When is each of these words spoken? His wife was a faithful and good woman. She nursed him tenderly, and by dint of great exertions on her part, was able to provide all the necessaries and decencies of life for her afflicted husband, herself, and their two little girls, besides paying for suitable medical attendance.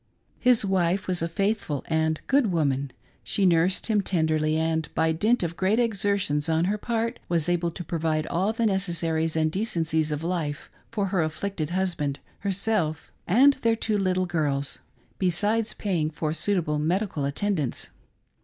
His 0.39 0.65
wife 0.65 1.05
was 1.07 1.21
a 1.21 1.27
faithful 1.27 1.83
and 1.85 2.21
good 2.25 2.51
woman. 2.51 2.89
She 3.23 3.45
nursed 3.45 3.85
him 3.85 4.01
tenderly, 4.01 4.57
and 4.57 4.89
by 4.95 5.11
dint 5.11 5.43
of 5.43 5.55
great 5.55 5.77
exertions 5.77 6.49
on 6.49 6.65
her 6.65 6.77
part, 6.79 7.19
was 7.29 7.47
able 7.47 7.69
to 7.69 7.83
provide 7.83 8.25
all 8.25 8.51
the 8.51 8.65
necessaries 8.65 9.35
and 9.35 9.51
decencies 9.51 10.11
of 10.11 10.23
life 10.23 10.71
for 10.89 11.09
her 11.09 11.21
afflicted 11.21 11.69
husband, 11.69 12.17
herself, 12.39 13.11
and 13.27 13.53
their 13.61 13.75
two 13.75 13.99
little 13.99 14.25
girls, 14.25 14.79
besides 15.19 15.75
paying 15.75 16.09
for 16.09 16.33
suitable 16.33 16.79
medical 16.79 17.23
attendance. 17.23 17.91